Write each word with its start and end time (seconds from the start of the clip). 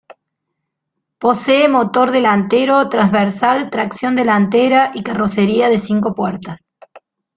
Posee 1.19 1.67
motor 1.67 2.09
delantero 2.09 2.89
transversal, 2.89 3.69
tracción 3.69 4.15
delantera 4.15 4.89
y 4.95 5.03
carrocería 5.03 5.69
de 5.69 5.77
cinco 5.77 6.15
puertas. 6.15 6.67